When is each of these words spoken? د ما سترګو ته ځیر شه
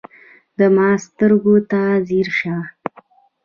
د 0.57 0.59
ما 0.75 0.89
سترګو 1.05 1.55
ته 1.71 1.81
ځیر 2.07 2.27
شه 2.39 2.55